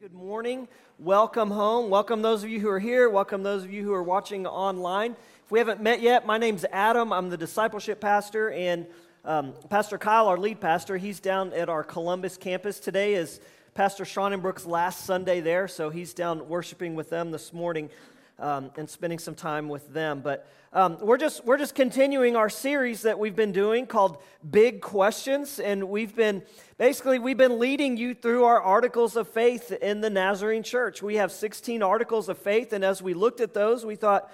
[0.00, 0.66] Good morning.
[0.98, 1.90] Welcome home.
[1.90, 3.10] Welcome those of you who are here.
[3.10, 5.14] Welcome those of you who are watching online.
[5.44, 7.12] If we haven't met yet, my name's Adam.
[7.12, 8.86] I'm the discipleship pastor, and
[9.26, 12.80] um, Pastor Kyle, our lead pastor, he's down at our Columbus campus.
[12.80, 13.42] Today is
[13.74, 14.06] Pastor
[14.38, 17.90] Brooks' last Sunday there, so he's down worshiping with them this morning
[18.40, 20.20] um, and spending some time with them.
[20.22, 24.18] But um, we're just we're just continuing our series that we've been doing called
[24.48, 26.42] Big Questions, and we've been
[26.78, 31.02] basically we've been leading you through our articles of faith in the Nazarene Church.
[31.02, 34.32] We have 16 articles of faith, and as we looked at those, we thought.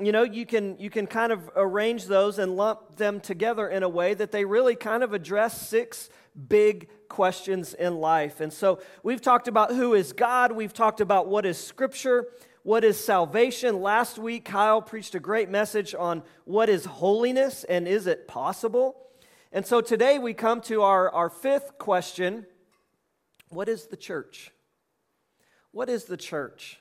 [0.00, 3.82] You know, you can, you can kind of arrange those and lump them together in
[3.82, 6.08] a way that they really kind of address six
[6.48, 8.40] big questions in life.
[8.40, 12.26] And so we've talked about who is God, we've talked about what is Scripture,
[12.62, 13.80] what is salvation.
[13.80, 18.96] Last week, Kyle preached a great message on what is holiness and is it possible.
[19.52, 22.46] And so today we come to our, our fifth question
[23.48, 24.50] What is the church?
[25.72, 26.78] What is the church?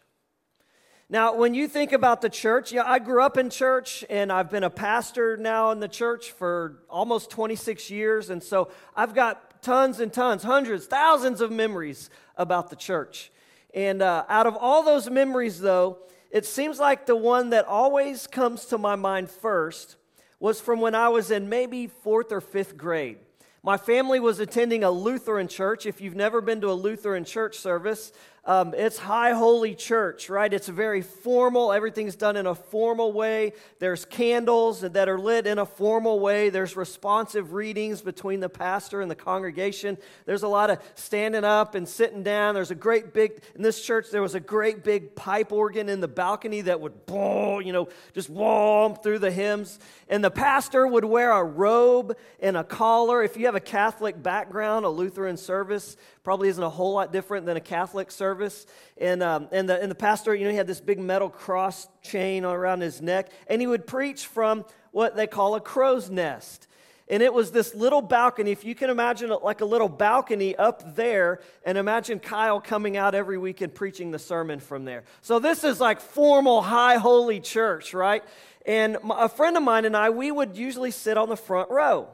[1.09, 4.49] Now, when you think about the church, yeah, I grew up in church and I've
[4.49, 8.29] been a pastor now in the church for almost 26 years.
[8.29, 13.29] And so I've got tons and tons, hundreds, thousands of memories about the church.
[13.73, 18.27] And uh, out of all those memories, though, it seems like the one that always
[18.27, 19.95] comes to my mind first
[20.39, 23.17] was from when I was in maybe fourth or fifth grade.
[23.63, 25.85] My family was attending a Lutheran church.
[25.85, 28.11] If you've never been to a Lutheran church service,
[28.43, 30.51] um, it's high holy church, right?
[30.51, 31.71] It's very formal.
[31.71, 33.53] Everything's done in a formal way.
[33.77, 36.49] There's candles that are lit in a formal way.
[36.49, 39.95] There's responsive readings between the pastor and the congregation.
[40.25, 42.55] There's a lot of standing up and sitting down.
[42.55, 46.01] There's a great big, in this church, there was a great big pipe organ in
[46.01, 49.77] the balcony that would, you know, just whomp through the hymns.
[50.09, 53.21] And the pastor would wear a robe and a collar.
[53.21, 57.45] If you have a Catholic background, a Lutheran service probably isn't a whole lot different
[57.45, 58.65] than a Catholic service service.
[58.98, 61.87] And, um, and, the, and the pastor, you know, he had this big metal cross
[62.01, 63.29] chain around his neck.
[63.48, 66.67] And he would preach from what they call a crow's nest.
[67.09, 68.51] And it was this little balcony.
[68.51, 72.95] If you can imagine it like a little balcony up there, and imagine Kyle coming
[72.95, 75.03] out every week and preaching the sermon from there.
[75.22, 78.23] So this is like formal, high, holy church, right?
[78.66, 82.07] And a friend of mine and I, we would usually sit on the front row.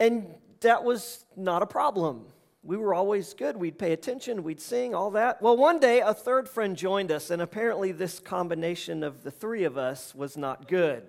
[0.00, 2.24] And that was not a problem
[2.66, 3.56] we were always good.
[3.56, 5.40] We'd pay attention, we'd sing, all that.
[5.40, 9.64] Well, one day a third friend joined us, and apparently this combination of the three
[9.64, 11.04] of us was not good.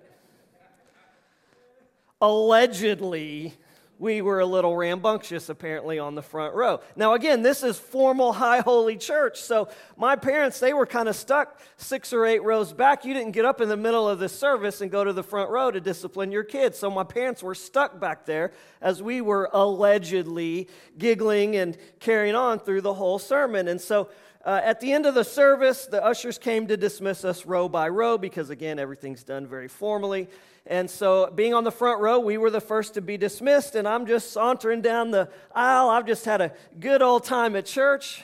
[2.20, 3.54] Allegedly,
[3.98, 6.80] we were a little rambunctious apparently on the front row.
[6.94, 9.40] Now, again, this is formal high holy church.
[9.40, 13.04] So, my parents, they were kind of stuck six or eight rows back.
[13.04, 15.50] You didn't get up in the middle of the service and go to the front
[15.50, 16.78] row to discipline your kids.
[16.78, 22.60] So, my parents were stuck back there as we were allegedly giggling and carrying on
[22.60, 23.68] through the whole sermon.
[23.68, 24.08] And so,
[24.44, 27.88] uh, at the end of the service, the ushers came to dismiss us row by
[27.88, 30.28] row because, again, everything's done very formally.
[30.68, 33.88] And so, being on the front row, we were the first to be dismissed, and
[33.88, 35.88] I'm just sauntering down the aisle.
[35.88, 38.22] I've just had a good old time at church.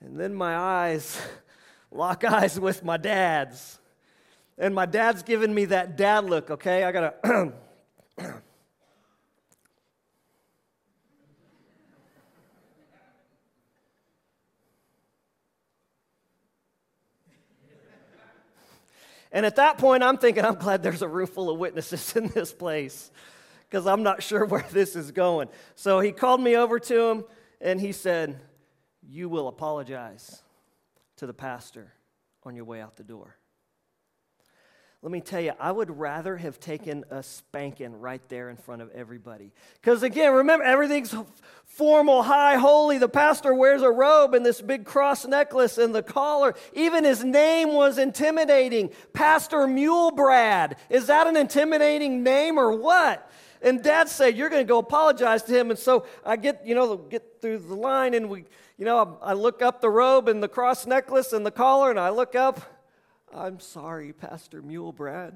[0.00, 1.20] And then my eyes
[1.92, 3.78] lock eyes with my dad's.
[4.56, 6.82] And my dad's giving me that dad look, okay?
[6.82, 7.52] I gotta.
[19.36, 22.28] And at that point, I'm thinking, I'm glad there's a room full of witnesses in
[22.28, 23.10] this place
[23.68, 25.48] because I'm not sure where this is going.
[25.74, 27.24] So he called me over to him
[27.60, 28.40] and he said,
[29.06, 30.42] You will apologize
[31.16, 31.92] to the pastor
[32.44, 33.36] on your way out the door.
[35.06, 38.82] Let me tell you, I would rather have taken a spanking right there in front
[38.82, 39.52] of everybody.
[39.80, 41.14] Because again, remember, everything's
[41.64, 42.98] formal, high, holy.
[42.98, 46.56] The pastor wears a robe and this big cross necklace and the collar.
[46.72, 50.72] Even his name was intimidating Pastor Mulebrad.
[50.90, 53.30] Is that an intimidating name or what?
[53.62, 55.70] And dad said, You're going to go apologize to him.
[55.70, 58.44] And so I get, you know, get through the line and we,
[58.76, 62.00] you know, I look up the robe and the cross necklace and the collar and
[62.00, 62.75] I look up
[63.34, 65.34] I'm sorry, Pastor Mulebrad.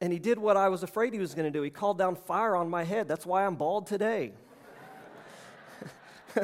[0.00, 1.62] And he did what I was afraid he was going to do.
[1.62, 3.08] He called down fire on my head.
[3.08, 4.32] That's why I'm bald today.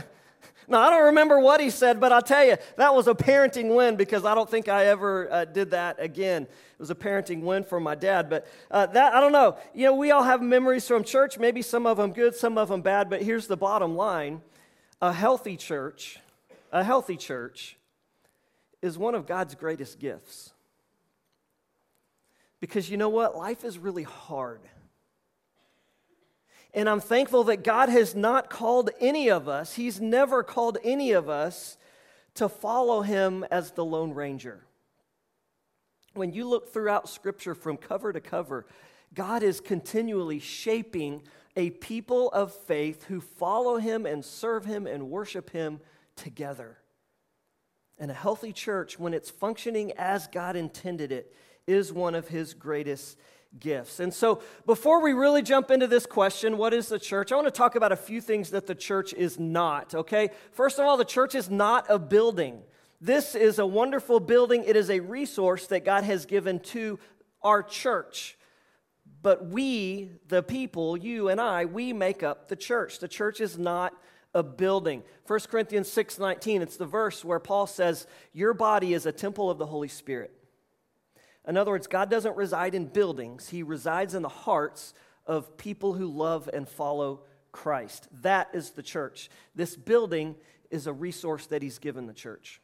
[0.69, 3.75] now, I don't remember what he said, but I'll tell you, that was a parenting
[3.76, 6.44] win because I don't think I ever uh, did that again.
[6.44, 8.31] It was a parenting win for my dad.
[8.31, 9.58] But uh, that, I don't know.
[9.75, 12.69] You know, we all have memories from church, maybe some of them good, some of
[12.69, 14.40] them bad, but here's the bottom line
[15.02, 16.20] a healthy church,
[16.70, 17.76] a healthy church
[18.82, 20.52] is one of God's greatest gifts.
[22.61, 23.37] Because you know what?
[23.37, 24.61] Life is really hard.
[26.75, 31.12] And I'm thankful that God has not called any of us, He's never called any
[31.12, 31.76] of us
[32.34, 34.64] to follow Him as the Lone Ranger.
[36.14, 38.67] When you look throughout Scripture from cover to cover,
[39.14, 41.23] God is continually shaping
[41.56, 45.81] a people of faith who follow Him and serve Him and worship Him
[46.17, 46.78] together.
[47.98, 51.32] And a healthy church, when it's functioning as God intended it,
[51.66, 53.16] is one of His greatest
[53.58, 54.00] gifts.
[54.00, 57.32] And so, before we really jump into this question, what is the church?
[57.32, 60.30] I want to talk about a few things that the church is not, okay?
[60.52, 62.62] First of all, the church is not a building.
[63.00, 66.98] This is a wonderful building, it is a resource that God has given to
[67.42, 68.38] our church.
[69.22, 72.98] But we, the people, you and I, we make up the church.
[72.98, 73.92] The church is not
[74.34, 75.02] a building.
[75.26, 79.58] 1 Corinthians 6:19, it's the verse where Paul says, "Your body is a temple of
[79.58, 80.32] the Holy Spirit."
[81.46, 84.94] In other words, God doesn't reside in buildings, He resides in the hearts
[85.26, 88.08] of people who love and follow Christ.
[88.23, 89.31] That is the church.
[89.55, 90.37] This building
[90.70, 92.61] is a resource that He's given the church.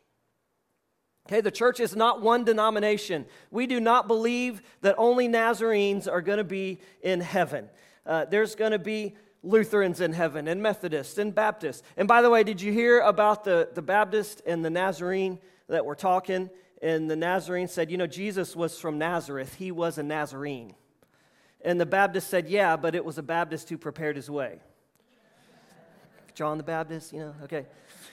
[1.26, 3.26] Okay, the church is not one denomination.
[3.50, 7.68] We do not believe that only Nazarenes are going to be in heaven.
[8.06, 9.14] Uh, there's going to be
[9.48, 11.82] Lutherans in heaven, and Methodists, and Baptists.
[11.96, 15.84] And by the way, did you hear about the, the Baptist and the Nazarene that
[15.84, 16.50] were talking?
[16.82, 20.74] and the Nazarene said, You know, Jesus was from Nazareth, he was a Nazarene.
[21.60, 24.60] And the Baptist said, Yeah, but it was a Baptist who prepared his way.
[26.34, 27.66] John the Baptist, you know, okay.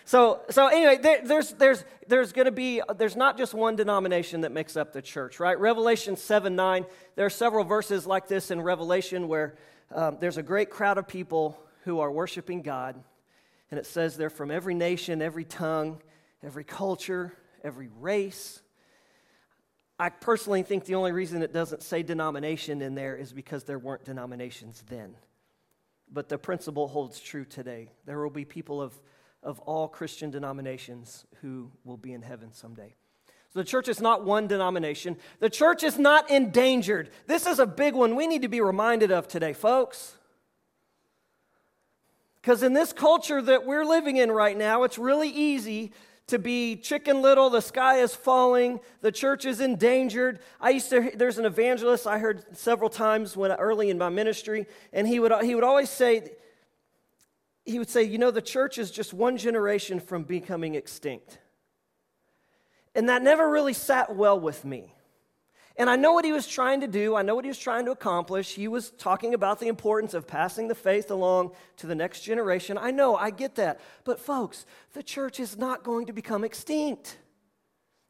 [0.04, 4.42] So, so anyway, there, there's, there's, there's going to be, there's not just one denomination
[4.42, 5.60] that makes up the church, right?
[5.60, 6.86] Revelation 7 9,
[7.16, 9.56] there are several verses like this in Revelation where
[9.94, 13.02] um, there's a great crowd of people who are worshiping God.
[13.72, 16.02] And it says they're from every nation, every tongue,
[16.44, 17.34] every culture,
[17.64, 18.62] every race.
[19.98, 23.80] I personally think the only reason it doesn't say denomination in there is because there
[23.80, 25.16] weren't denominations then.
[26.12, 27.92] But the principle holds true today.
[28.06, 28.94] There will be people of,
[29.42, 32.96] of all Christian denominations who will be in heaven someday.
[33.56, 35.16] The church is not one denomination.
[35.40, 37.10] The church is not endangered.
[37.26, 40.18] This is a big one we need to be reminded of today, folks.
[42.42, 45.94] Because in this culture that we're living in right now, it's really easy
[46.28, 50.40] to be chicken little, the sky is falling, the church is endangered.
[50.60, 54.66] I used to, there's an evangelist I heard several times when early in my ministry,
[54.92, 56.32] and he would, he would always say,
[57.64, 61.40] he would say, you know, the church is just one generation from becoming extinct.
[62.96, 64.96] And that never really sat well with me.
[65.78, 67.16] And I know what he was trying to do.
[67.16, 68.56] I know what he was trying to accomplish.
[68.56, 72.78] He was talking about the importance of passing the faith along to the next generation.
[72.78, 73.82] I know, I get that.
[74.06, 77.18] But, folks, the church is not going to become extinct.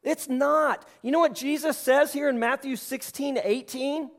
[0.04, 0.86] It's not.
[1.02, 4.10] You know what Jesus says here in Matthew 16 18?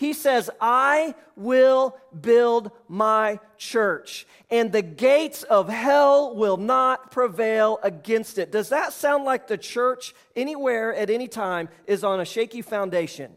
[0.00, 7.78] He says, I will build my church, and the gates of hell will not prevail
[7.82, 8.50] against it.
[8.50, 13.32] Does that sound like the church anywhere at any time is on a shaky foundation?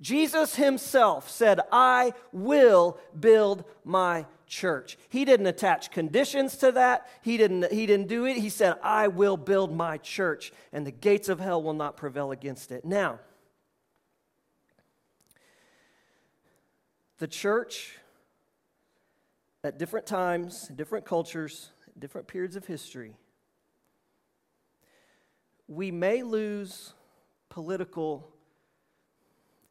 [0.00, 4.98] Jesus himself said, I will build my church.
[5.08, 7.08] He didn't attach conditions to that.
[7.22, 8.36] He didn't, he didn't do it.
[8.36, 12.30] He said, I will build my church, and the gates of hell will not prevail
[12.30, 12.84] against it.
[12.84, 13.18] Now,
[17.18, 17.98] the church
[19.64, 23.16] at different times, different cultures, different periods of history,
[25.66, 26.94] we may lose
[27.48, 28.32] political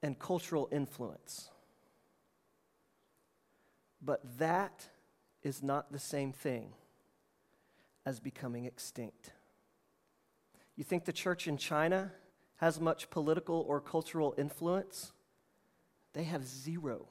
[0.03, 1.49] and cultural influence.
[4.01, 4.87] But that
[5.41, 6.73] is not the same thing
[8.05, 9.31] as becoming extinct.
[10.75, 12.11] You think the church in China
[12.57, 15.11] has much political or cultural influence?
[16.13, 17.07] They have zero.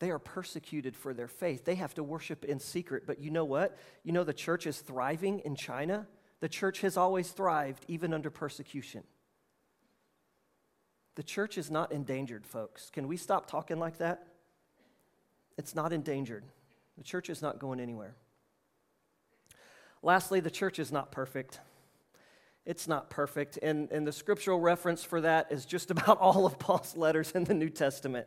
[0.00, 1.64] They are persecuted for their faith.
[1.64, 3.04] They have to worship in secret.
[3.06, 3.78] But you know what?
[4.02, 6.06] You know the church is thriving in China?
[6.40, 9.04] The church has always thrived, even under persecution.
[11.16, 12.88] The church is not endangered, folks.
[12.90, 14.26] Can we stop talking like that?
[15.58, 16.44] It's not endangered.
[16.96, 18.14] The church is not going anywhere.
[20.02, 21.60] Lastly, the church is not perfect.
[22.64, 23.58] It's not perfect.
[23.62, 27.44] And, and the scriptural reference for that is just about all of Paul's letters in
[27.44, 28.26] the New Testament.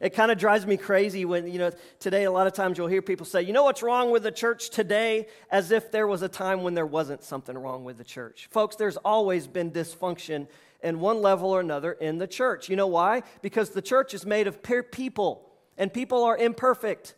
[0.00, 2.86] It kind of drives me crazy when, you know, today a lot of times you'll
[2.86, 5.26] hear people say, you know what's wrong with the church today?
[5.50, 8.48] As if there was a time when there wasn't something wrong with the church.
[8.50, 10.48] Folks, there's always been dysfunction
[10.82, 12.70] in one level or another in the church.
[12.70, 13.24] You know why?
[13.42, 17.14] Because the church is made of people, and people are imperfect.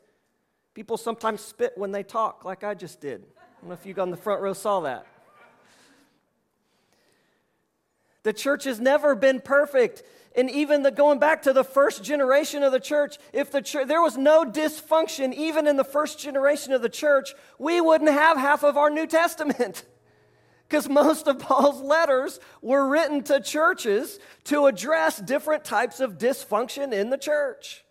[0.75, 3.23] People sometimes spit when they talk, like I just did.
[3.37, 5.07] I don't know if you on the front row saw that.
[8.25, 10.03] The church has never been perfect.
[10.35, 13.87] And even the going back to the first generation of the church, if the church,
[13.87, 18.37] there was no dysfunction even in the first generation of the church, we wouldn't have
[18.37, 19.85] half of our New Testament.
[20.69, 26.95] Because most of Paul's letters were written to churches to address different types of dysfunction
[26.95, 27.85] in the church.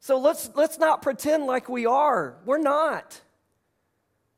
[0.00, 2.38] So let's, let's not pretend like we are.
[2.44, 3.20] We're not.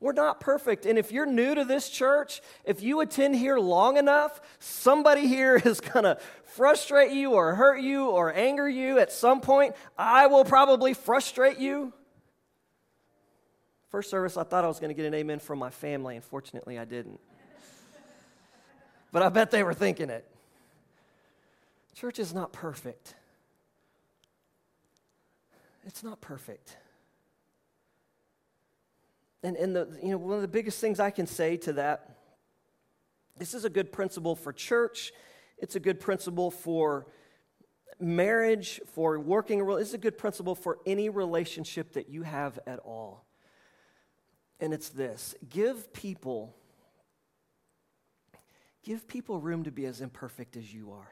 [0.03, 0.85] We're not perfect.
[0.85, 5.55] And if you're new to this church, if you attend here long enough, somebody here
[5.65, 9.77] is going to frustrate you or hurt you or anger you at some point.
[9.97, 11.93] I will probably frustrate you.
[13.91, 16.17] First service, I thought I was going to get an amen from my family.
[16.17, 17.21] Unfortunately, I didn't.
[19.13, 20.29] but I bet they were thinking it.
[21.95, 23.15] Church is not perfect.
[25.87, 26.77] It's not perfect.
[29.43, 32.17] And, and the, you know, one of the biggest things I can say to that,
[33.39, 35.13] this is a good principle for church.
[35.59, 37.07] It's a good principle for
[37.99, 39.67] marriage, for working.
[39.79, 43.25] It's a good principle for any relationship that you have at all.
[44.61, 46.55] And it's this give people,
[48.85, 51.11] give people room to be as imperfect as you are.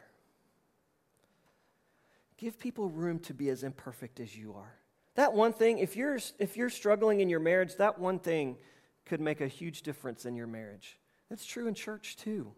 [2.36, 4.79] Give people room to be as imperfect as you are.
[5.20, 8.56] That one thing, if you're, if you're struggling in your marriage, that one thing
[9.04, 10.98] could make a huge difference in your marriage.
[11.28, 12.52] That's true in church too.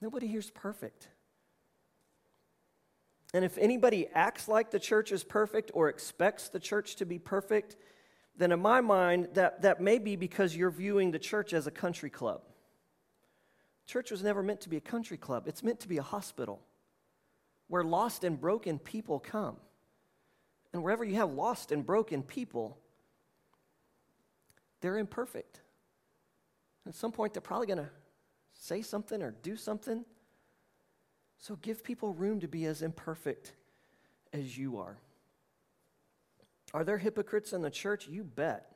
[0.00, 1.08] Nobody here's perfect.
[3.34, 7.18] And if anybody acts like the church is perfect or expects the church to be
[7.18, 7.76] perfect,
[8.34, 11.70] then in my mind, that, that may be because you're viewing the church as a
[11.70, 12.40] country club.
[13.84, 16.62] Church was never meant to be a country club, it's meant to be a hospital
[17.68, 19.58] where lost and broken people come.
[20.72, 22.78] And wherever you have lost and broken people,
[24.80, 25.60] they're imperfect.
[26.86, 27.90] At some point, they're probably going to
[28.54, 30.04] say something or do something.
[31.38, 33.52] So give people room to be as imperfect
[34.32, 34.98] as you are.
[36.72, 38.08] Are there hypocrites in the church?
[38.08, 38.72] You bet.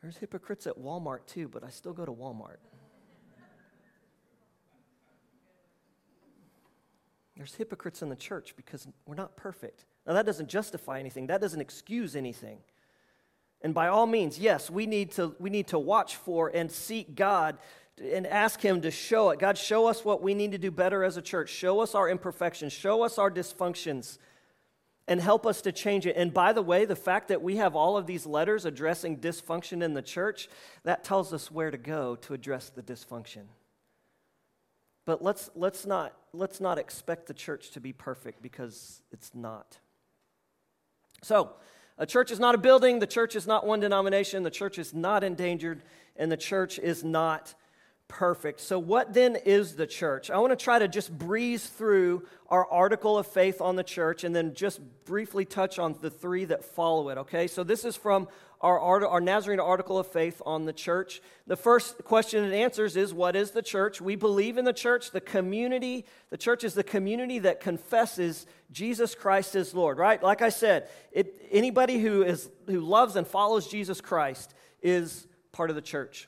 [0.00, 2.58] There's hypocrites at Walmart too, but I still go to Walmart.
[7.36, 9.84] There's hypocrites in the church because we're not perfect.
[10.06, 12.58] Now, that doesn't justify anything, that doesn't excuse anything.
[13.62, 17.14] And by all means, yes, we need to, we need to watch for and seek
[17.14, 17.56] God
[18.12, 19.38] and ask Him to show it.
[19.38, 21.48] God, show us what we need to do better as a church.
[21.48, 22.72] Show us our imperfections.
[22.72, 24.18] Show us our dysfunctions
[25.08, 26.16] and help us to change it.
[26.16, 29.82] And by the way, the fact that we have all of these letters addressing dysfunction
[29.82, 30.48] in the church,
[30.82, 33.44] that tells us where to go to address the dysfunction.
[35.06, 39.78] But let's, let's, not, let's not expect the church to be perfect because it's not.
[41.22, 41.52] So,
[41.96, 44.92] a church is not a building, the church is not one denomination, the church is
[44.92, 45.82] not endangered,
[46.16, 47.54] and the church is not
[48.08, 48.60] perfect.
[48.60, 50.30] So, what then is the church?
[50.30, 54.24] I want to try to just breeze through our article of faith on the church
[54.24, 57.46] and then just briefly touch on the three that follow it, okay?
[57.46, 58.28] So, this is from
[58.64, 61.20] our, our Nazarene article of faith on the church.
[61.46, 64.00] The first question it answers is What is the church?
[64.00, 66.06] We believe in the church, the community.
[66.30, 70.22] The church is the community that confesses Jesus Christ is Lord, right?
[70.22, 75.68] Like I said, it, anybody who, is, who loves and follows Jesus Christ is part
[75.68, 76.26] of the church.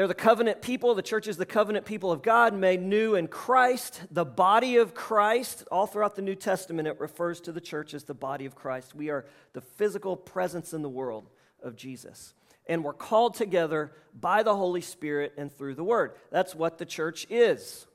[0.00, 0.94] They're the covenant people.
[0.94, 4.94] The church is the covenant people of God, made new in Christ, the body of
[4.94, 5.64] Christ.
[5.70, 8.94] All throughout the New Testament, it refers to the church as the body of Christ.
[8.94, 11.28] We are the physical presence in the world
[11.62, 12.32] of Jesus.
[12.66, 16.12] And we're called together by the Holy Spirit and through the Word.
[16.30, 17.86] That's what the church is.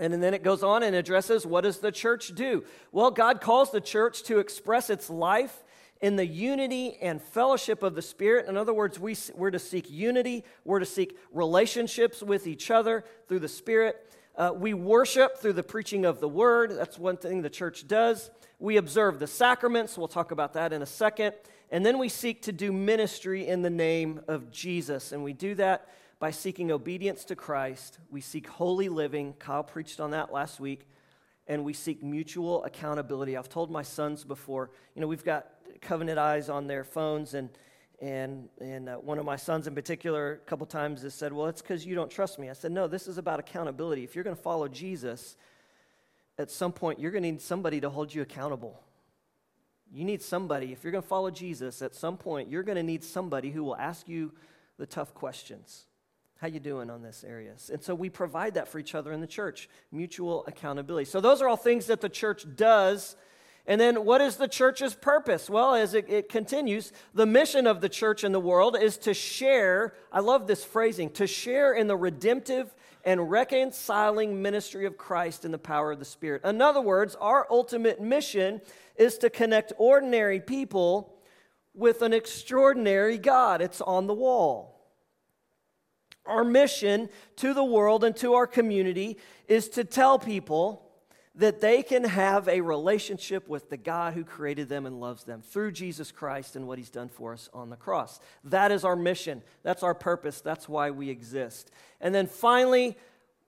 [0.00, 2.64] And then it goes on and addresses what does the church do?
[2.90, 5.62] Well, God calls the church to express its life
[6.00, 8.46] in the unity and fellowship of the Spirit.
[8.48, 13.04] In other words, we, we're to seek unity, we're to seek relationships with each other
[13.26, 14.04] through the Spirit.
[14.36, 16.70] Uh, we worship through the preaching of the Word.
[16.70, 18.30] That's one thing the church does.
[18.60, 19.98] We observe the sacraments.
[19.98, 21.34] We'll talk about that in a second.
[21.70, 25.12] And then we seek to do ministry in the name of Jesus.
[25.12, 25.88] And we do that
[26.20, 27.98] by seeking obedience to Christ.
[28.10, 29.34] We seek holy living.
[29.38, 30.86] Kyle preached on that last week.
[31.48, 33.36] And we seek mutual accountability.
[33.36, 35.46] I've told my sons before, you know, we've got
[35.80, 37.48] Covenant Eyes on their phones, and
[38.00, 41.46] and and uh, one of my sons in particular, a couple times, has said, "Well,
[41.46, 44.04] it's because you don't trust me." I said, "No, this is about accountability.
[44.04, 45.36] If you're going to follow Jesus,
[46.38, 48.80] at some point you're going to need somebody to hold you accountable.
[49.90, 50.72] You need somebody.
[50.72, 53.64] If you're going to follow Jesus, at some point you're going to need somebody who
[53.64, 54.32] will ask you
[54.78, 55.87] the tough questions."
[56.38, 57.70] How you doing on this areas?
[57.72, 61.04] And so we provide that for each other in the church, mutual accountability.
[61.04, 63.16] So those are all things that the church does
[63.68, 65.50] And then what is the church's purpose?
[65.50, 69.12] Well, as it, it, continues, the mission of the church in the world is to
[69.12, 75.44] share, I love this phrasing, to share in the redemptive and reconciling ministry of Christ
[75.44, 76.44] in the power of the Spirit.
[76.46, 78.62] In other words, our ultimate mission
[78.96, 81.14] is to connect ordinary people
[81.74, 83.60] with an extraordinary God.
[83.60, 84.77] It's on the wall.
[86.28, 89.18] Our mission to the world and to our community
[89.48, 90.84] is to tell people
[91.34, 95.40] that they can have a relationship with the God who created them and loves them
[95.40, 98.18] through Jesus Christ and what he's done for us on the cross.
[98.44, 99.42] That is our mission.
[99.62, 100.40] That's our purpose.
[100.40, 101.70] That's why we exist.
[102.00, 102.96] And then finally,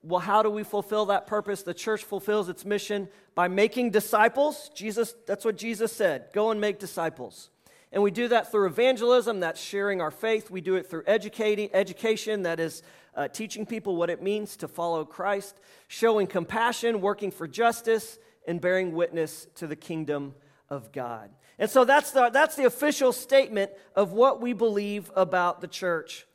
[0.03, 1.63] well, how do we fulfill that purpose?
[1.63, 4.71] The church fulfills its mission by making disciples.
[4.73, 7.50] Jesus, that's what Jesus said go and make disciples.
[7.91, 10.49] And we do that through evangelism, that's sharing our faith.
[10.49, 12.83] We do it through educating, education, that is
[13.15, 18.17] uh, teaching people what it means to follow Christ, showing compassion, working for justice,
[18.47, 20.33] and bearing witness to the kingdom
[20.69, 21.29] of God.
[21.59, 26.25] And so that's the, that's the official statement of what we believe about the church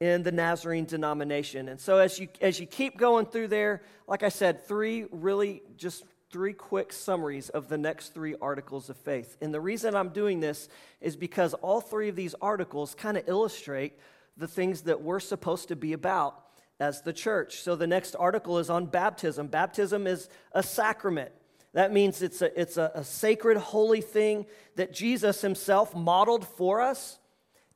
[0.00, 1.68] in the Nazarene denomination.
[1.68, 5.62] And so as you, as you keep going through there, like I said, three really
[5.76, 9.36] just three quick summaries of the next three articles of faith.
[9.42, 10.68] And the reason I'm doing this
[11.00, 13.98] is because all three of these articles kind of illustrate
[14.38, 16.42] the things that we're supposed to be about
[16.80, 17.60] as the church.
[17.60, 19.48] So the next article is on baptism.
[19.48, 21.32] Baptism is a sacrament.
[21.74, 24.46] That means it's a, it's a, a sacred, holy thing
[24.76, 27.18] that Jesus himself modeled for us,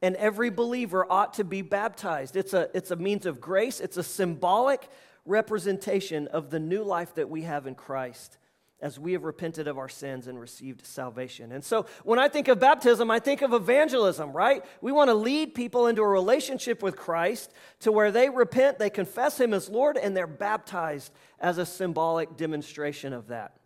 [0.01, 2.37] and every believer ought to be baptized.
[2.37, 4.89] It's a, it's a means of grace, it's a symbolic
[5.27, 8.39] representation of the new life that we have in Christ
[8.81, 11.53] as we have repented of our sins and received salvation.
[11.53, 14.65] And so when I think of baptism, I think of evangelism, right?
[14.81, 18.91] We want to lead people into a relationship with Christ to where they repent, they
[18.91, 23.57] confess Him as Lord, and they're baptized as a symbolic demonstration of that.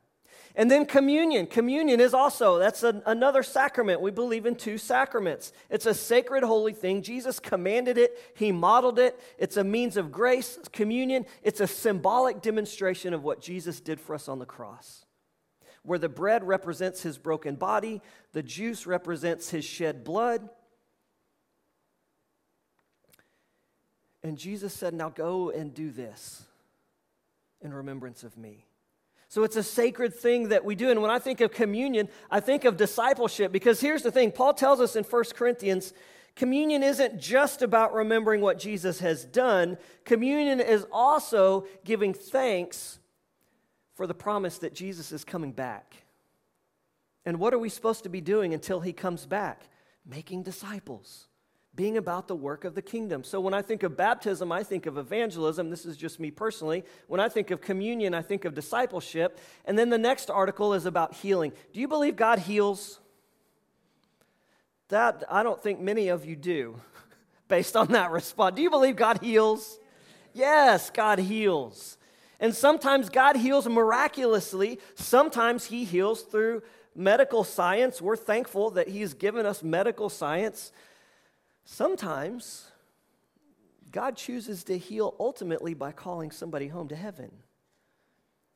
[0.56, 1.46] And then communion.
[1.46, 4.00] Communion is also, that's an, another sacrament.
[4.00, 5.52] We believe in two sacraments.
[5.68, 7.02] It's a sacred, holy thing.
[7.02, 9.18] Jesus commanded it, He modeled it.
[9.38, 10.58] It's a means of grace.
[10.72, 15.06] Communion, it's a symbolic demonstration of what Jesus did for us on the cross.
[15.82, 18.02] Where the bread represents His broken body,
[18.32, 20.48] the juice represents His shed blood.
[24.22, 26.42] And Jesus said, Now go and do this
[27.62, 28.66] in remembrance of me.
[29.30, 30.90] So it's a sacred thing that we do.
[30.90, 34.52] And when I think of communion, I think of discipleship because here's the thing Paul
[34.54, 35.94] tells us in 1 Corinthians
[36.34, 42.98] communion isn't just about remembering what Jesus has done, communion is also giving thanks
[43.94, 45.94] for the promise that Jesus is coming back.
[47.24, 49.68] And what are we supposed to be doing until he comes back?
[50.04, 51.28] Making disciples
[51.74, 53.22] being about the work of the kingdom.
[53.22, 55.70] So when I think of baptism, I think of evangelism.
[55.70, 56.84] This is just me personally.
[57.06, 59.38] When I think of communion, I think of discipleship.
[59.64, 61.52] And then the next article is about healing.
[61.72, 62.98] Do you believe God heals?
[64.88, 66.80] That I don't think many of you do,
[67.48, 68.56] based on that response.
[68.56, 69.78] Do you believe God heals?
[70.34, 71.96] Yes, God heals.
[72.40, 76.62] And sometimes God heals miraculously, sometimes He heals through
[76.96, 78.02] medical science.
[78.02, 80.72] We're thankful that He's given us medical science
[81.72, 82.66] Sometimes
[83.92, 87.30] God chooses to heal ultimately by calling somebody home to heaven.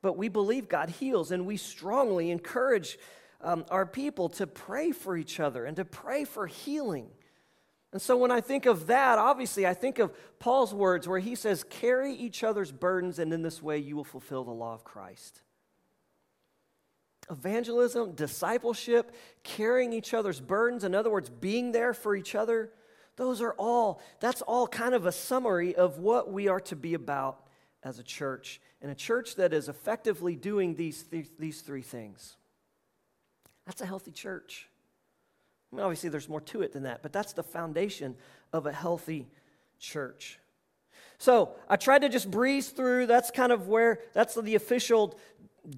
[0.02, 2.98] But we believe God heals, and we strongly encourage
[3.40, 7.06] um, our people to pray for each other and to pray for healing.
[7.92, 11.36] And so when I think of that, obviously, I think of Paul's words where he
[11.36, 14.82] says, Carry each other's burdens, and in this way you will fulfill the law of
[14.82, 15.40] Christ.
[17.30, 22.72] Evangelism, discipleship, carrying each other's burdens, in other words, being there for each other
[23.16, 26.94] those are all, that's all kind of a summary of what we are to be
[26.94, 27.46] about
[27.82, 28.60] as a church.
[28.82, 32.36] And a church that is effectively doing these, th- these three things.
[33.66, 34.68] That's a healthy church.
[35.72, 38.16] I mean, obviously, there's more to it than that, but that's the foundation
[38.52, 39.28] of a healthy
[39.78, 40.38] church.
[41.18, 43.06] So I tried to just breeze through.
[43.06, 45.18] That's kind of where, that's the official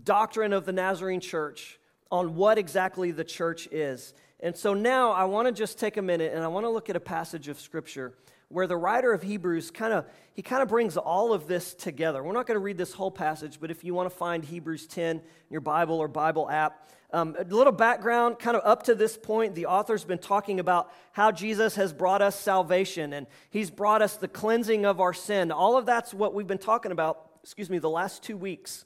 [0.04, 1.78] doctrine of the Nazarene church
[2.10, 4.14] on what exactly the church is.
[4.46, 6.88] And so now I want to just take a minute and I want to look
[6.88, 8.12] at a passage of scripture
[8.46, 12.22] where the writer of Hebrews kind of he kind of brings all of this together.
[12.22, 14.86] We're not going to read this whole passage, but if you want to find Hebrews
[14.86, 18.94] 10 in your Bible or Bible app, um, a little background, kind of up to
[18.94, 23.68] this point, the author's been talking about how Jesus has brought us salvation and he's
[23.68, 25.50] brought us the cleansing of our sin.
[25.50, 28.84] All of that's what we've been talking about, excuse me, the last two weeks.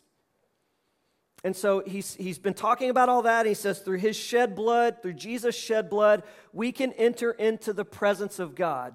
[1.42, 3.46] And so he's, he's been talking about all that.
[3.46, 6.22] He says, through his shed blood, through Jesus' shed blood,
[6.52, 8.94] we can enter into the presence of God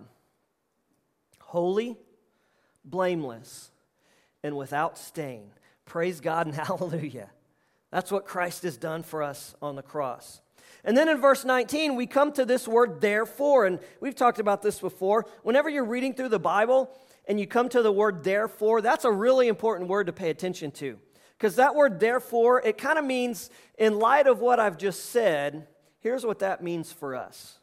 [1.39, 1.95] holy,
[2.83, 3.71] blameless,
[4.43, 5.51] and without stain.
[5.85, 7.29] Praise God and hallelujah.
[7.91, 10.41] That's what Christ has done for us on the cross.
[10.83, 13.65] And then in verse 19, we come to this word therefore.
[13.65, 15.25] And we've talked about this before.
[15.43, 16.91] Whenever you're reading through the Bible
[17.27, 20.71] and you come to the word therefore, that's a really important word to pay attention
[20.71, 20.99] to.
[21.37, 25.67] Because that word therefore, it kind of means, in light of what I've just said,
[25.99, 27.59] here's what that means for us.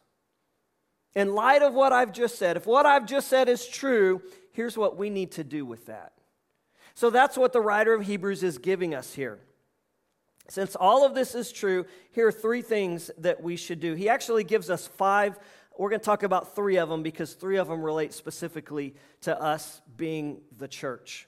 [1.15, 4.77] In light of what I've just said, if what I've just said is true, here's
[4.77, 6.13] what we need to do with that.
[6.95, 9.39] So that's what the writer of Hebrews is giving us here.
[10.49, 13.93] Since all of this is true, here are three things that we should do.
[13.93, 15.39] He actually gives us five.
[15.77, 19.39] We're going to talk about three of them because three of them relate specifically to
[19.39, 21.27] us being the church.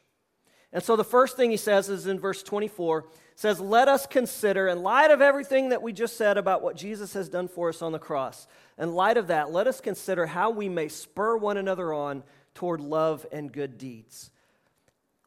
[0.75, 3.05] And so the first thing he says is in verse 24
[3.37, 7.13] says, Let us consider, in light of everything that we just said about what Jesus
[7.13, 8.45] has done for us on the cross,
[8.77, 12.81] in light of that, let us consider how we may spur one another on toward
[12.81, 14.31] love and good deeds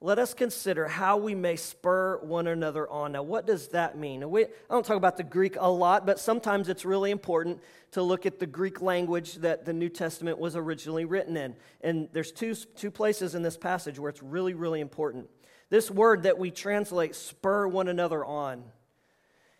[0.01, 3.13] let us consider how we may spur one another on.
[3.13, 4.29] Now, what does that mean?
[4.31, 7.61] We, I don't talk about the Greek a lot, but sometimes it's really important
[7.93, 11.57] to look at the Greek language that the New Testament was originally written in.
[11.81, 15.29] And there's two, two places in this passage where it's really, really important.
[15.71, 18.65] This word that we translate spur one another on,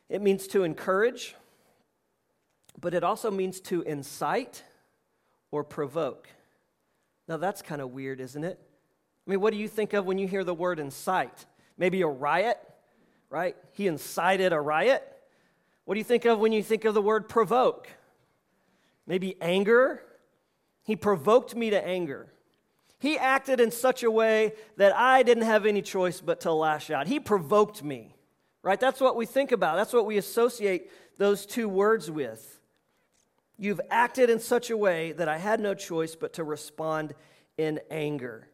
[0.09, 1.35] it means to encourage,
[2.81, 4.63] but it also means to incite
[5.51, 6.29] or provoke.
[7.27, 8.59] Now, that's kind of weird, isn't it?
[9.27, 11.45] I mean, what do you think of when you hear the word incite?
[11.77, 12.59] Maybe a riot,
[13.29, 13.55] right?
[13.73, 15.03] He incited a riot.
[15.85, 17.89] What do you think of when you think of the word provoke?
[19.07, 20.03] Maybe anger.
[20.83, 22.33] He provoked me to anger.
[22.99, 26.91] He acted in such a way that I didn't have any choice but to lash
[26.91, 27.07] out.
[27.07, 28.17] He provoked me,
[28.63, 28.81] right?
[28.81, 29.77] That's what we think about.
[29.77, 32.61] That's what we associate those two words with.
[33.57, 37.15] You've acted in such a way that I had no choice but to respond
[37.57, 38.49] in anger.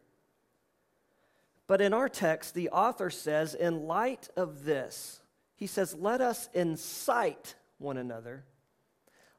[1.67, 5.21] But in our text, the author says, in light of this,
[5.55, 8.45] he says, let us incite one another,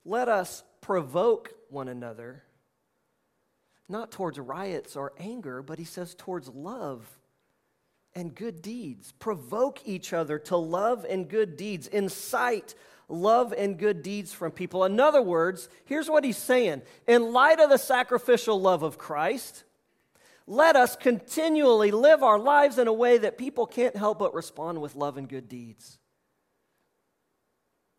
[0.04, 2.42] let us provoke one another,
[3.88, 7.06] not towards riots or anger, but he says towards love
[8.14, 9.12] and good deeds.
[9.18, 11.86] Provoke each other to love and good deeds.
[11.86, 12.74] Incite
[13.08, 14.84] love and good deeds from people.
[14.84, 19.64] In other words, here's what he's saying In light of the sacrificial love of Christ,
[20.46, 24.80] let us continually live our lives in a way that people can't help but respond
[24.80, 25.98] with love and good deeds.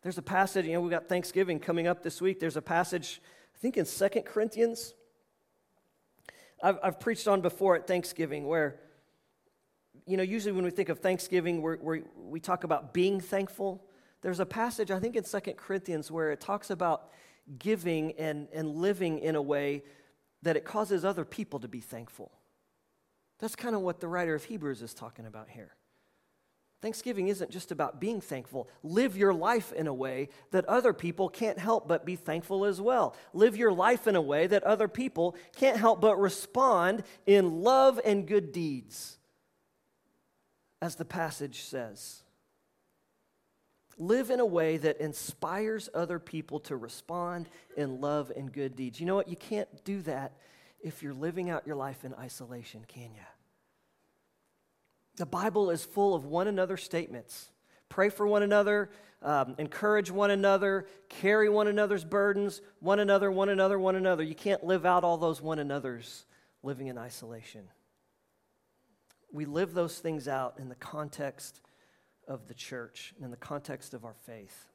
[0.01, 2.39] There's a passage, you know, we've got Thanksgiving coming up this week.
[2.39, 3.21] There's a passage,
[3.53, 4.93] I think in Second Corinthians.
[6.61, 8.79] I've, I've preached on before at Thanksgiving where,
[10.05, 13.83] you know, usually when we think of Thanksgiving, we we we talk about being thankful.
[14.21, 17.11] There's a passage, I think in Second Corinthians, where it talks about
[17.59, 19.83] giving and, and living in a way
[20.41, 22.31] that it causes other people to be thankful.
[23.39, 25.76] That's kind of what the writer of Hebrews is talking about here.
[26.81, 28.69] Thanksgiving isn't just about being thankful.
[28.83, 32.79] Live your life in a way that other people can't help but be thankful as
[32.79, 33.15] well.
[33.33, 37.99] Live your life in a way that other people can't help but respond in love
[38.05, 39.17] and good deeds,
[40.79, 42.21] as the passage says.
[43.97, 48.99] Live in a way that inspires other people to respond in love and good deeds.
[48.99, 49.29] You know what?
[49.29, 50.33] You can't do that
[50.79, 53.36] if you're living out your life in isolation, can you?
[55.17, 57.49] The Bible is full of one another statements.
[57.89, 58.91] Pray for one another,
[59.23, 64.23] um, encourage one another, carry one another's burdens, one another, one another, one another.
[64.23, 66.25] You can't live out all those one another's
[66.61, 67.63] living in isolation.
[69.31, 71.61] We live those things out in the context
[72.27, 74.67] of the church and in the context of our faith.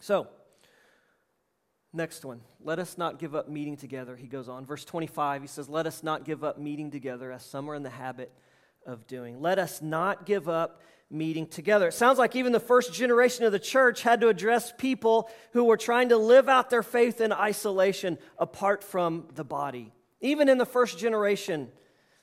[0.00, 0.28] So,
[1.92, 2.40] next one.
[2.62, 4.64] Let us not give up meeting together, he goes on.
[4.64, 7.82] Verse 25, he says, Let us not give up meeting together as some are in
[7.82, 8.32] the habit
[8.86, 9.40] of doing.
[9.40, 11.88] Let us not give up meeting together.
[11.88, 15.64] It sounds like even the first generation of the church had to address people who
[15.64, 19.92] were trying to live out their faith in isolation apart from the body.
[20.20, 21.68] Even in the first generation,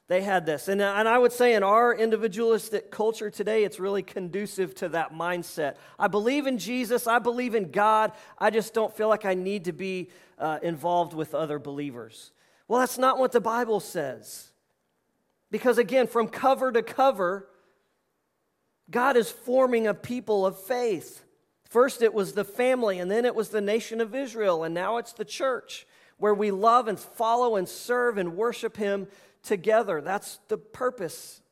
[0.08, 0.67] they had this.
[0.67, 5.13] And, and I would say in our individualistic culture today, it's really conducive to that
[5.13, 5.76] mindset.
[5.97, 9.65] I believe in Jesus, I believe in God, I just don't feel like I need
[9.65, 12.32] to be uh, involved with other believers.
[12.67, 14.53] Well, that's not what the Bible says.
[15.54, 17.48] Because again, from cover to cover,
[18.89, 21.24] God is forming a people of faith.
[21.70, 24.98] First, it was the family, and then it was the nation of Israel, and now
[24.98, 25.86] it's the church
[26.18, 29.06] where we love and follow and serve and worship Him
[29.44, 30.02] together.
[30.02, 31.44] That's the purpose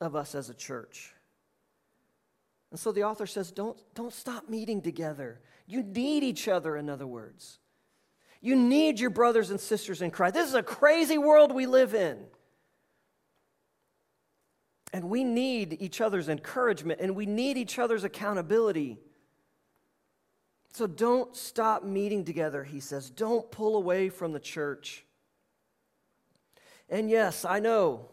[0.00, 1.12] of us as a church.
[2.70, 5.40] And so the author says, don't, don't stop meeting together.
[5.66, 7.58] You need each other, in other words.
[8.40, 10.34] You need your brothers and sisters in Christ.
[10.34, 12.26] This is a crazy world we live in.
[14.92, 18.98] And we need each other's encouragement and we need each other's accountability.
[20.72, 23.10] So don't stop meeting together, he says.
[23.10, 25.04] Don't pull away from the church.
[26.88, 28.08] And yes, I know.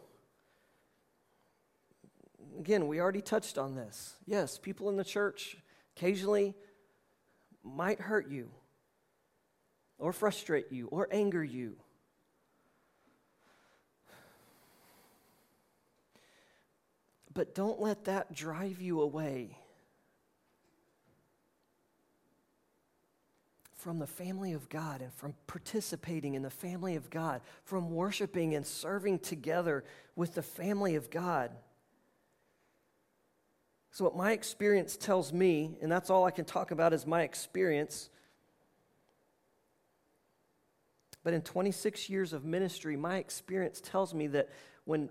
[2.60, 4.16] Again, we already touched on this.
[4.26, 5.58] Yes, people in the church
[5.96, 6.54] occasionally
[7.64, 8.50] might hurt you,
[9.98, 11.76] or frustrate you, or anger you.
[17.40, 19.58] But don't let that drive you away
[23.76, 28.56] from the family of God and from participating in the family of God, from worshiping
[28.56, 29.86] and serving together
[30.18, 31.52] with the family of God.
[33.92, 37.22] So, what my experience tells me, and that's all I can talk about is my
[37.22, 38.10] experience.
[41.24, 44.50] But in 26 years of ministry, my experience tells me that
[44.84, 45.10] when,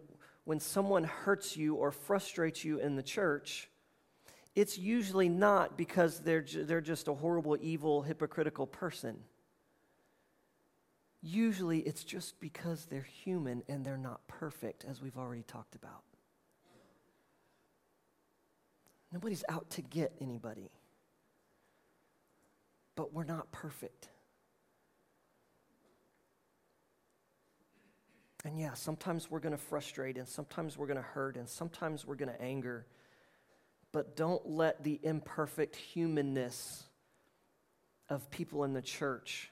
[0.48, 3.68] when someone hurts you or frustrates you in the church,
[4.54, 9.18] it's usually not because they're, they're just a horrible, evil, hypocritical person.
[11.20, 16.02] Usually it's just because they're human and they're not perfect, as we've already talked about.
[19.12, 20.70] Nobody's out to get anybody,
[22.96, 24.08] but we're not perfect.
[28.44, 32.06] And yeah, sometimes we're going to frustrate, and sometimes we're going to hurt, and sometimes
[32.06, 32.86] we're going to anger
[33.92, 36.84] but don't let the imperfect humanness
[38.08, 39.50] of people in the church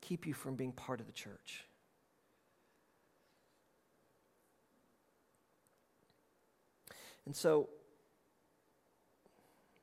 [0.00, 1.64] keep you from being part of the church.
[7.26, 7.68] And so,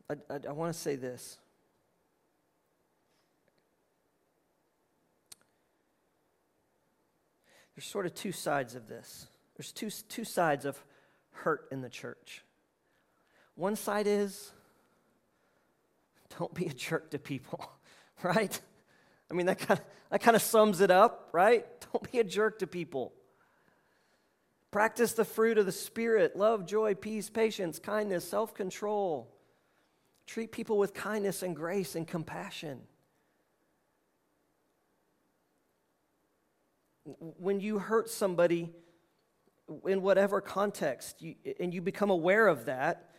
[0.10, 1.38] I, I, I want to say this.
[7.78, 9.28] There's sort of two sides of this.
[9.56, 10.84] There's two, two sides of
[11.30, 12.44] hurt in the church.
[13.54, 14.52] One side is
[16.40, 17.72] don't be a jerk to people,
[18.24, 18.60] right?
[19.30, 21.68] I mean, that kind, of, that kind of sums it up, right?
[21.94, 23.14] Don't be a jerk to people.
[24.72, 29.32] Practice the fruit of the Spirit love, joy, peace, patience, kindness, self control.
[30.26, 32.80] Treat people with kindness and grace and compassion.
[37.20, 38.70] When you hurt somebody
[39.86, 43.10] in whatever context, you, and you become aware of that,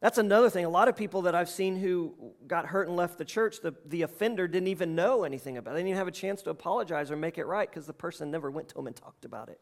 [0.00, 0.64] that's another thing.
[0.64, 2.14] A lot of people that I've seen who
[2.46, 5.74] got hurt and left the church, the, the offender didn't even know anything about it.
[5.74, 8.30] They didn't even have a chance to apologize or make it right because the person
[8.30, 9.60] never went to them and talked about it.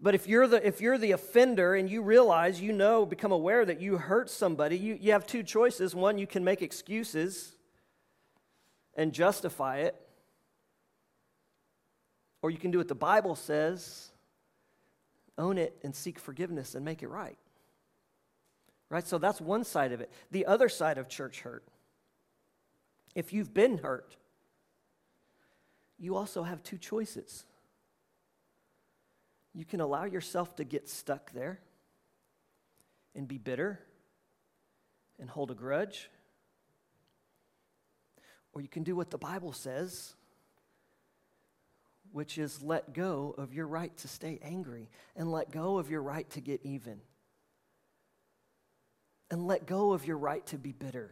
[0.00, 3.64] But if you're the, if you're the offender and you realize, you know, become aware
[3.64, 5.94] that you hurt somebody, you, you have two choices.
[5.94, 7.54] One, you can make excuses
[8.94, 9.94] and justify it,
[12.42, 14.10] or you can do what the Bible says
[15.38, 17.38] own it and seek forgiveness and make it right.
[18.90, 19.06] Right?
[19.06, 20.10] So that's one side of it.
[20.30, 21.64] The other side of church hurt.
[23.14, 24.16] If you've been hurt,
[25.98, 27.44] you also have two choices.
[29.54, 31.60] You can allow yourself to get stuck there
[33.14, 33.80] and be bitter
[35.18, 36.10] and hold a grudge.
[38.52, 40.14] Or you can do what the Bible says,
[42.12, 46.02] which is let go of your right to stay angry and let go of your
[46.02, 47.00] right to get even
[49.32, 51.10] and let go of your right to be bitter.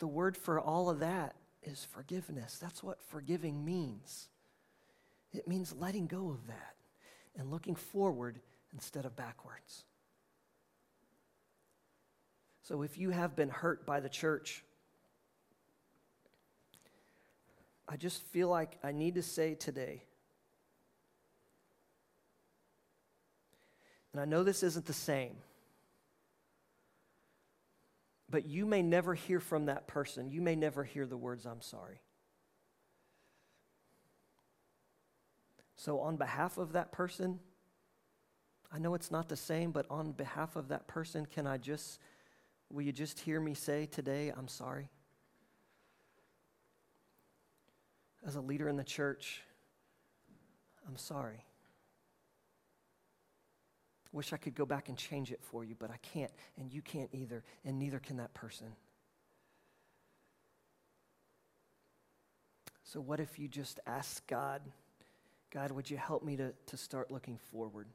[0.00, 2.58] The word for all of that is forgiveness.
[2.60, 4.28] That's what forgiving means.
[5.32, 6.74] It means letting go of that
[7.38, 8.40] and looking forward
[8.72, 9.84] instead of backwards.
[12.62, 14.64] So if you have been hurt by the church,
[17.92, 20.04] I just feel like I need to say today,
[24.12, 25.36] and I know this isn't the same
[28.32, 30.30] but you may never hear from that person.
[30.30, 32.00] You may never hear the words, I'm sorry.
[35.76, 37.40] So, on behalf of that person,
[38.72, 42.00] I know it's not the same, but on behalf of that person, can I just,
[42.70, 44.88] will you just hear me say today, I'm sorry?
[48.26, 49.42] As a leader in the church,
[50.86, 51.44] I'm sorry.
[54.12, 56.82] Wish I could go back and change it for you, but I can't, and you
[56.82, 58.68] can't either, and neither can that person.
[62.84, 64.60] So, what if you just ask God,
[65.50, 67.86] God, would you help me to, to start looking forward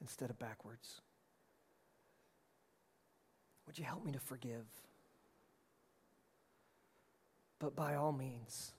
[0.00, 1.02] instead of backwards?
[3.66, 4.64] Would you help me to forgive?
[7.58, 8.72] But by all means,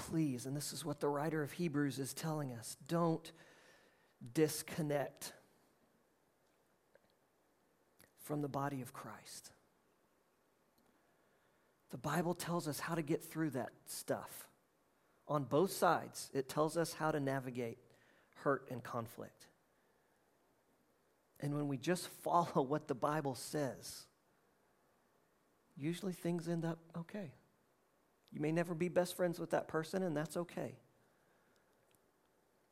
[0.00, 3.30] please, and this is what the writer of Hebrews is telling us don't
[4.32, 5.32] disconnect
[8.22, 9.50] from the body of Christ.
[11.90, 14.48] The Bible tells us how to get through that stuff.
[15.28, 17.78] On both sides, it tells us how to navigate
[18.36, 19.48] hurt and conflict.
[21.40, 24.06] And when we just follow what the Bible says,
[25.76, 27.32] usually things end up okay.
[28.32, 30.76] You may never be best friends with that person, and that's okay.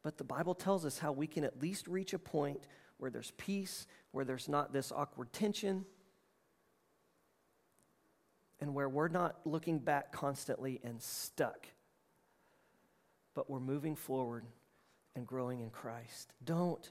[0.03, 2.67] But the Bible tells us how we can at least reach a point
[2.99, 5.85] where there's peace, where there's not this awkward tension,
[8.61, 11.67] and where we're not looking back constantly and stuck,
[13.35, 14.45] but we're moving forward
[15.15, 16.33] and growing in Christ.
[16.45, 16.91] Don't,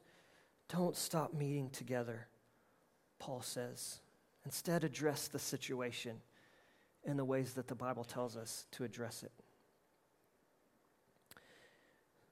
[0.70, 2.28] don't stop meeting together,
[3.20, 4.00] Paul says.
[4.46, 6.22] Instead, address the situation
[7.08, 9.32] in the ways that the Bible tells us to address it.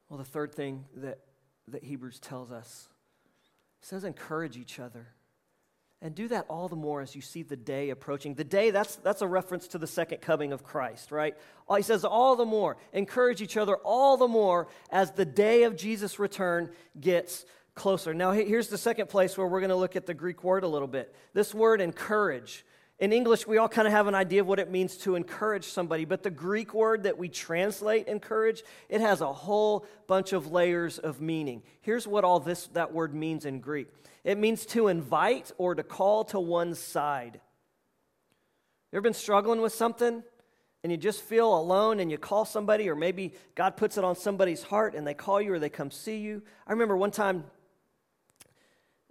[0.09, 1.19] Well, the third thing that,
[1.69, 2.89] that Hebrews tells us
[3.81, 5.07] says encourage each other.
[6.01, 8.35] And do that all the more as you see the day approaching.
[8.35, 11.35] The day, that's, that's a reference to the second coming of Christ, right?
[11.75, 12.77] He says, all the more.
[12.93, 18.13] Encourage each other all the more as the day of Jesus' return gets closer.
[18.13, 20.67] Now, here's the second place where we're going to look at the Greek word a
[20.67, 21.15] little bit.
[21.33, 22.65] This word, encourage.
[22.97, 25.65] In English, we all kind of have an idea of what it means to encourage
[25.65, 30.51] somebody, but the Greek word that we translate encourage, it has a whole bunch of
[30.51, 31.61] layers of meaning.
[31.81, 33.87] Here's what all this that word means in Greek.
[34.23, 37.41] It means to invite or to call to one's side.
[38.91, 40.23] You ever been struggling with something
[40.81, 44.15] and you just feel alone and you call somebody, or maybe God puts it on
[44.15, 46.43] somebody's heart and they call you or they come see you?
[46.65, 47.43] I remember one time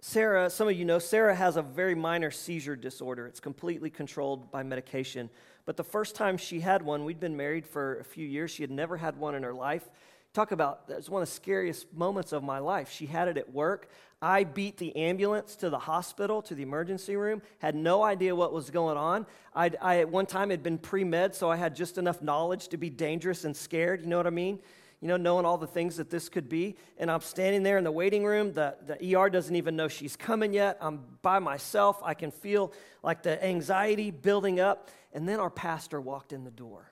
[0.07, 3.25] Sarah, some of you know, Sarah has a very minor seizure disorder.
[3.25, 5.31] It's completely controlled by medication.
[5.65, 8.51] But the first time she had one, we'd been married for a few years.
[8.51, 9.89] She had never had one in her life.
[10.31, 12.91] Talk about, that's one of the scariest moments of my life.
[12.91, 13.89] She had it at work.
[14.21, 18.53] I beat the ambulance to the hospital, to the emergency room, had no idea what
[18.53, 19.25] was going on.
[19.55, 22.67] I'd, I, at one time, had been pre med, so I had just enough knowledge
[22.67, 24.01] to be dangerous and scared.
[24.01, 24.59] You know what I mean?
[25.05, 26.75] You know, knowing all the things that this could be.
[26.97, 28.53] And I'm standing there in the waiting room.
[28.53, 30.79] The, the ER doesn't even know she's coming yet.
[30.81, 32.01] I'm by myself.
[32.03, 34.89] I can feel like the anxiety building up.
[35.13, 36.91] And then our pastor walked in the door.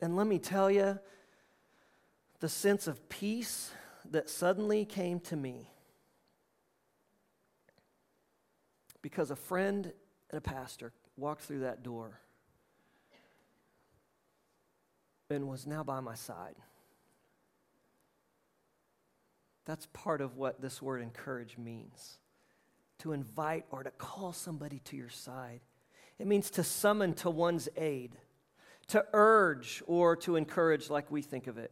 [0.00, 0.98] And let me tell you,
[2.40, 3.70] the sense of peace
[4.10, 5.70] that suddenly came to me
[9.00, 9.92] because a friend
[10.30, 12.18] and a pastor walked through that door
[15.30, 16.54] and was now by my side.
[19.66, 22.18] That's part of what this word encourage means
[23.00, 25.60] to invite or to call somebody to your side.
[26.18, 28.16] It means to summon to one's aid,
[28.88, 31.70] to urge or to encourage, like we think of it.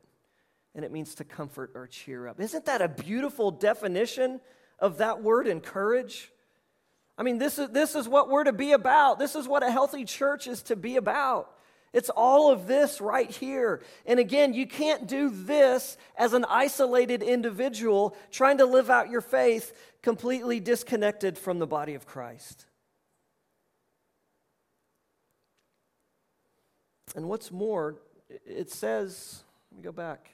[0.74, 2.38] And it means to comfort or cheer up.
[2.38, 4.40] Isn't that a beautiful definition
[4.78, 6.30] of that word, encourage?
[7.16, 9.18] I mean, this is, this is what we're to be about.
[9.18, 11.50] This is what a healthy church is to be about.
[11.92, 13.82] It's all of this right here.
[14.04, 19.20] And again, you can't do this as an isolated individual trying to live out your
[19.20, 19.72] faith
[20.02, 22.66] completely disconnected from the body of Christ.
[27.14, 27.96] And what's more,
[28.44, 30.30] it says, let me go back.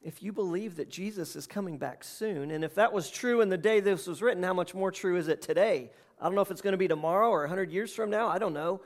[0.00, 3.48] If you believe that Jesus is coming back soon, and if that was true in
[3.48, 5.90] the day this was written, how much more true is it today?
[6.24, 8.28] I don't know if it's going to be tomorrow or 100 years from now.
[8.28, 8.80] I don't know.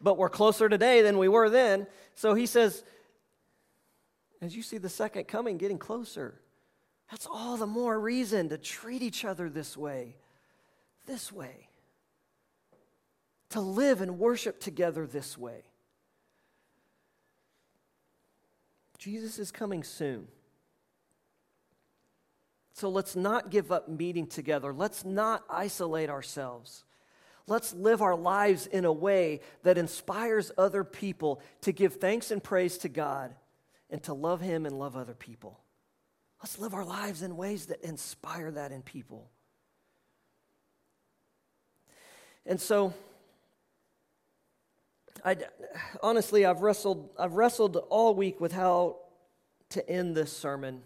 [0.00, 1.88] But we're closer today than we were then.
[2.14, 2.84] So he says,
[4.40, 6.40] as you see the second coming getting closer,
[7.10, 10.14] that's all the more reason to treat each other this way.
[11.04, 11.66] This way.
[13.50, 15.64] To live and worship together this way.
[18.98, 20.28] Jesus is coming soon.
[22.78, 24.72] So let's not give up meeting together.
[24.72, 26.84] Let's not isolate ourselves.
[27.48, 32.40] Let's live our lives in a way that inspires other people to give thanks and
[32.40, 33.34] praise to God
[33.90, 35.58] and to love Him and love other people.
[36.40, 39.28] Let's live our lives in ways that inspire that in people.
[42.46, 42.94] And so,
[45.24, 45.36] I,
[46.00, 48.98] honestly, I've wrestled, I've wrestled all week with how
[49.70, 50.82] to end this sermon.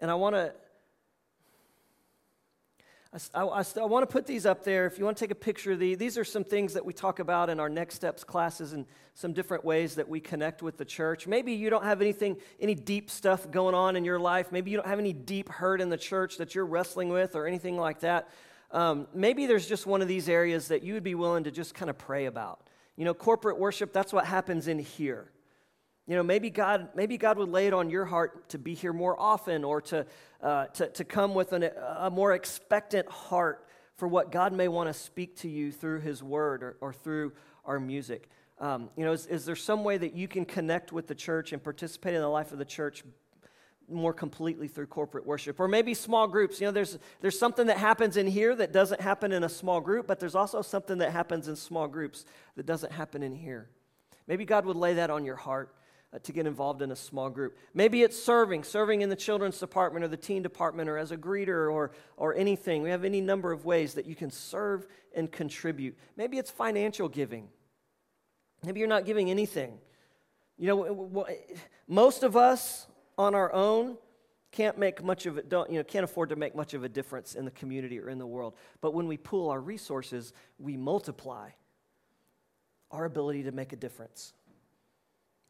[0.00, 0.52] And I want to
[3.32, 4.86] I, I, I want to put these up there.
[4.86, 6.92] If you want to take a picture of these, these are some things that we
[6.92, 10.78] talk about in our Next Steps classes and some different ways that we connect with
[10.78, 11.28] the church.
[11.28, 14.50] Maybe you don't have anything, any deep stuff going on in your life.
[14.50, 17.46] Maybe you don't have any deep hurt in the church that you're wrestling with or
[17.46, 18.30] anything like that.
[18.72, 21.74] Um, maybe there's just one of these areas that you would be willing to just
[21.74, 22.68] kind of pray about.
[22.96, 25.30] You know, corporate worship, that's what happens in here.
[26.06, 28.92] You know, maybe God, maybe God would lay it on your heart to be here
[28.92, 30.06] more often or to,
[30.42, 34.88] uh, to, to come with an, a more expectant heart for what God may want
[34.90, 37.32] to speak to you through His Word or, or through
[37.64, 38.28] our music.
[38.58, 41.52] Um, you know, is, is there some way that you can connect with the church
[41.52, 43.02] and participate in the life of the church
[43.88, 45.58] more completely through corporate worship?
[45.58, 46.60] Or maybe small groups.
[46.60, 49.80] You know there's there's something that happens in here that doesn't happen in a small
[49.80, 52.24] group but there's also something that happens in small groups
[52.56, 53.70] that doesn't happen in here.
[54.26, 55.74] Maybe god would lay that on your heart
[56.14, 57.56] Uh, to get involved in a small group.
[57.72, 61.16] Maybe it's serving serving in the children's department or the teen department or as a
[61.16, 62.82] greeter or or anything.
[62.82, 64.86] We have any number of ways that you can serve
[65.16, 65.98] and contribute.
[66.16, 67.48] Maybe it's financial giving.
[68.62, 69.78] Maybe you're not giving anything.
[70.56, 71.26] You know
[71.88, 72.86] most of us
[73.18, 73.96] on our own
[74.52, 76.88] can't make much of it don't you know can't afford to make much of a
[76.88, 78.54] difference in the community or in the world.
[78.80, 81.50] But when we pool our resources we multiply
[82.92, 84.32] our ability to make a difference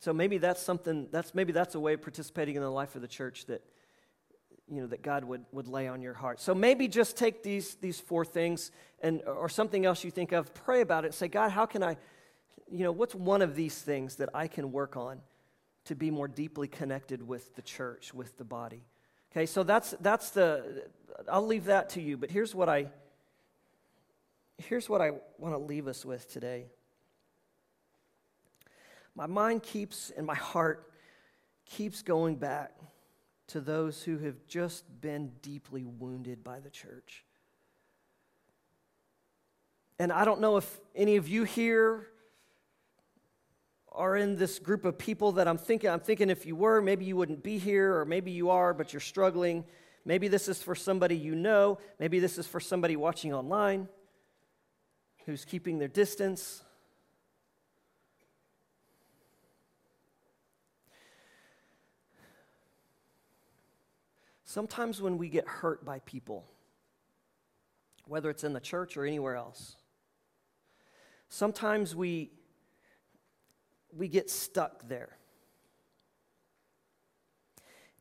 [0.01, 3.03] so maybe that's something that's maybe that's a way of participating in the life of
[3.03, 3.63] the church that
[4.69, 7.75] you know that god would, would lay on your heart so maybe just take these
[7.77, 8.71] these four things
[9.01, 11.97] and or something else you think of pray about it say god how can i
[12.71, 15.21] you know what's one of these things that i can work on
[15.85, 18.83] to be more deeply connected with the church, with the body.
[19.33, 20.85] Okay, so that's that's the
[21.31, 22.89] I'll leave that to you, but here's what I
[24.59, 26.67] here's what I want to leave us with today.
[29.15, 30.91] My mind keeps and my heart
[31.67, 32.73] keeps going back
[33.49, 37.25] to those who have just been deeply wounded by the church.
[39.99, 42.09] And I don't know if any of you here
[43.93, 47.05] are in this group of people that I'm thinking, I'm thinking if you were, maybe
[47.05, 49.65] you wouldn't be here, or maybe you are, but you're struggling.
[50.05, 51.79] Maybe this is for somebody you know.
[52.01, 53.89] Maybe this is for somebody watching online
[55.27, 56.63] who's keeping their distance.
[64.45, 66.45] Sometimes when we get hurt by people,
[68.07, 69.77] whether it's in the church or anywhere else,
[71.29, 72.31] sometimes we
[73.97, 75.17] we get stuck there.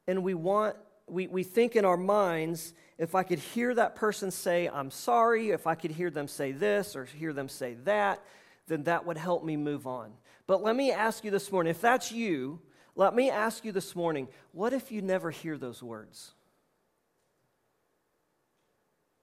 [0.08, 0.76] And we want,
[1.08, 5.52] we, we think in our minds, if I could hear that person say, I'm sorry,
[5.52, 8.22] if I could hear them say this or hear them say that,
[8.68, 10.14] then that would help me move on.
[10.48, 12.60] But let me ask you this morning if that's you,
[12.96, 16.32] let me ask you this morning what if you never hear those words?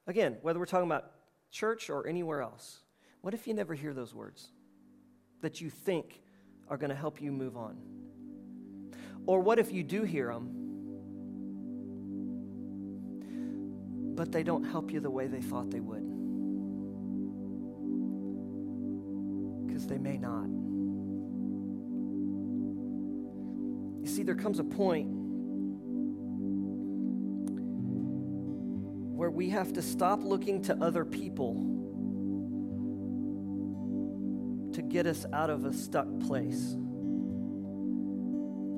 [0.07, 1.13] Again, whether we're talking about
[1.51, 2.81] church or anywhere else,
[3.21, 4.49] what if you never hear those words
[5.41, 6.21] that you think
[6.69, 7.77] are going to help you move on?
[9.27, 10.57] Or what if you do hear them,
[14.17, 16.09] but they don't help you the way they thought they would?
[19.67, 20.70] Because they may not.
[24.11, 25.07] You see, there comes a point
[29.17, 31.55] where we have to stop looking to other people
[34.73, 36.73] to get us out of a stuck place.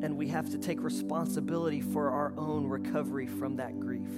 [0.02, 4.10] And we have to take responsibility for our own recovery from that grief.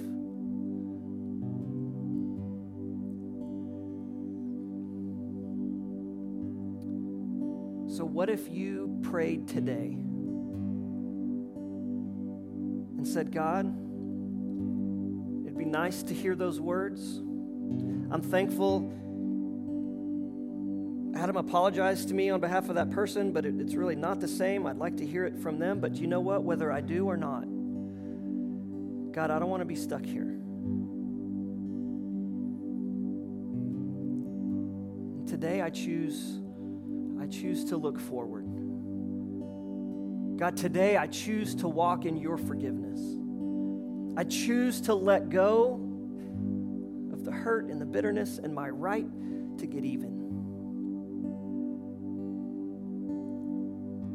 [7.97, 9.95] So, what if you prayed today
[13.05, 13.65] and said, God,
[15.45, 17.17] it'd be nice to hear those words?
[18.11, 18.91] I'm thankful
[21.15, 24.27] Adam apologized to me on behalf of that person, but it, it's really not the
[24.27, 24.67] same.
[24.67, 26.43] I'd like to hear it from them, but you know what?
[26.43, 27.43] Whether I do or not,
[29.13, 30.37] God, I don't want to be stuck here.
[35.25, 36.39] Today I choose
[37.21, 38.44] I choose to look forward.
[40.37, 42.99] God, today I choose to walk in your forgiveness.
[44.17, 45.75] I choose to let go
[47.13, 49.07] of the hurt and the bitterness and my right
[49.59, 50.09] to get even.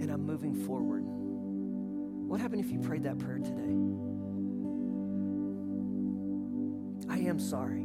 [0.00, 1.04] And I'm moving forward.
[1.04, 3.74] What happened if you prayed that prayer today?
[7.08, 7.82] I am sorry.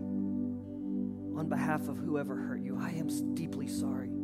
[1.37, 4.14] On behalf of whoever hurt you, I am deeply sorry.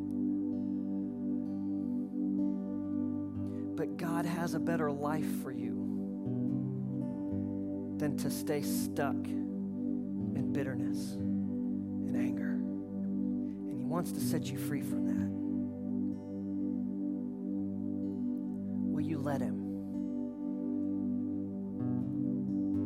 [4.21, 5.73] God has a better life for you
[7.97, 12.51] than to stay stuck in bitterness and anger.
[12.51, 15.27] And He wants to set you free from that.
[18.93, 19.57] Will you let Him?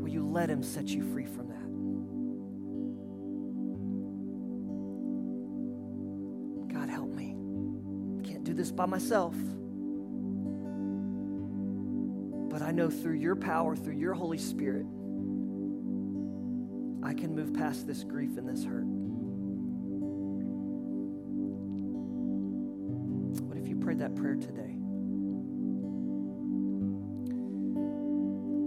[0.02, 1.50] Will you let Him set you free from
[6.70, 6.80] that?
[6.80, 7.36] God, help me.
[8.22, 9.36] I can't do this by myself.
[12.76, 14.86] Know through your power, through your Holy Spirit,
[17.04, 18.86] I can move past this grief and this hurt.
[23.44, 24.76] What if you prayed that prayer today?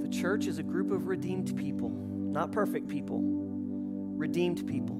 [0.03, 4.97] The church is a group of redeemed people, not perfect people, redeemed people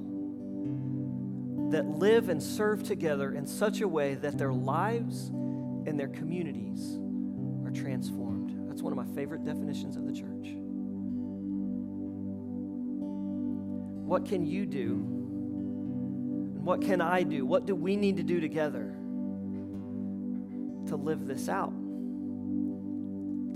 [1.71, 6.99] that live and serve together in such a way that their lives and their communities
[7.65, 8.58] are transformed.
[8.79, 10.55] That's one of my favorite definitions of the church.
[14.05, 14.93] What can you do?
[16.55, 17.45] And what can I do?
[17.45, 18.95] What do we need to do together
[20.87, 21.73] to live this out?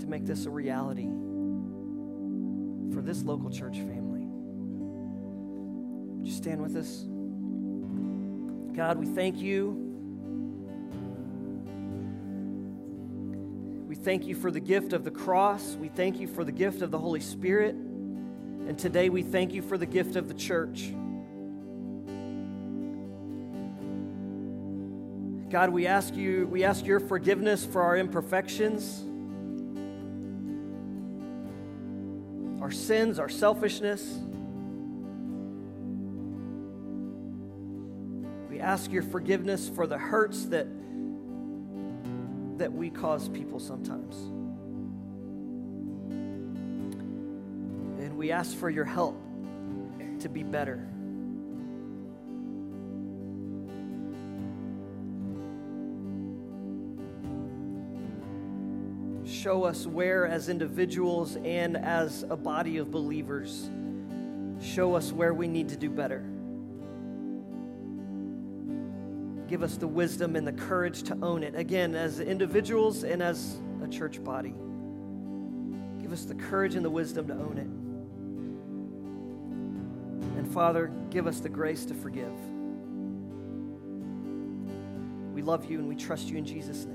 [0.00, 1.08] To make this a reality
[2.92, 4.26] for this local church family.
[6.18, 7.06] Would you stand with us?
[8.76, 9.83] God, we thank you.
[13.94, 15.76] We thank you for the gift of the cross.
[15.80, 17.76] We thank you for the gift of the Holy Spirit.
[17.76, 20.92] And today we thank you for the gift of the church.
[25.48, 29.04] God, we ask you, we ask your forgiveness for our imperfections,
[32.60, 34.02] our sins, our selfishness.
[38.50, 40.66] We ask your forgiveness for the hurts that,
[42.58, 44.16] that we cause people sometimes.
[48.00, 49.20] And we ask for your help
[50.20, 50.88] to be better.
[59.26, 63.68] Show us where, as individuals and as a body of believers,
[64.62, 66.24] show us where we need to do better.
[69.48, 71.54] Give us the wisdom and the courage to own it.
[71.54, 74.54] Again, as individuals and as a church body.
[76.00, 77.66] Give us the courage and the wisdom to own it.
[80.38, 82.32] And Father, give us the grace to forgive.
[85.34, 86.93] We love you and we trust you in Jesus' name.